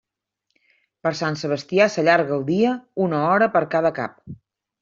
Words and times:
Per 1.07 1.11
Sant 1.19 1.37
Sebastià 1.41 1.87
s'allarga 1.97 2.35
el 2.39 2.47
dia, 2.49 2.75
una 3.09 3.23
hora 3.35 3.53
per 3.59 3.65
cada 3.77 3.97
cap. 4.01 4.21